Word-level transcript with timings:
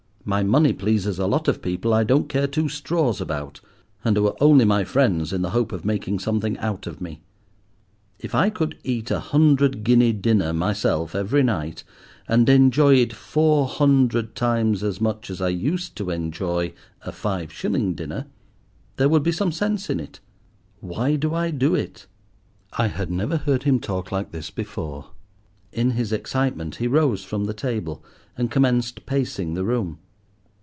My 0.23 0.43
money 0.43 0.71
pleases 0.71 1.17
a 1.17 1.25
lot 1.25 1.47
of 1.47 1.63
people 1.63 1.95
I 1.95 2.03
don't 2.03 2.29
care 2.29 2.45
two 2.45 2.69
straws 2.69 3.19
about, 3.19 3.59
and 4.05 4.15
who 4.15 4.27
are 4.27 4.35
only 4.39 4.65
my 4.65 4.83
friends 4.83 5.33
in 5.33 5.41
the 5.41 5.49
hope 5.49 5.71
of 5.71 5.83
making 5.83 6.19
something 6.19 6.59
out 6.59 6.85
of 6.85 7.01
me. 7.01 7.23
If 8.19 8.35
I 8.35 8.51
could 8.51 8.77
eat 8.83 9.09
a 9.09 9.19
hundred 9.19 9.83
guinea 9.83 10.13
dinner 10.13 10.53
myself 10.53 11.15
every 11.15 11.41
night, 11.41 11.83
and 12.27 12.47
enjoy 12.47 12.97
it 12.97 13.13
four 13.13 13.67
hundred 13.67 14.35
times 14.35 14.83
as 14.83 15.01
much 15.01 15.31
as 15.31 15.41
I 15.41 15.49
used 15.49 15.95
to 15.95 16.11
enjoy 16.11 16.73
a 17.01 17.11
five 17.11 17.51
shilling 17.51 17.95
dinner, 17.95 18.27
there 18.97 19.09
would 19.09 19.23
be 19.23 19.31
some 19.31 19.51
sense 19.51 19.89
in 19.89 19.99
it. 19.99 20.19
Why 20.81 21.15
do 21.15 21.33
I 21.33 21.49
do 21.49 21.73
it?" 21.73 22.05
I 22.73 22.87
had 22.89 23.09
never 23.09 23.37
heard 23.37 23.63
him 23.63 23.79
talk 23.79 24.11
like 24.11 24.29
this 24.29 24.51
before. 24.51 25.07
In 25.73 25.91
his 25.91 26.11
excitement 26.13 26.75
he 26.75 26.85
rose 26.87 27.23
from 27.23 27.45
the 27.45 27.55
table, 27.55 28.03
and 28.37 28.51
commenced 28.51 29.07
pacing 29.07 29.55
the 29.55 29.65
room. 29.65 29.97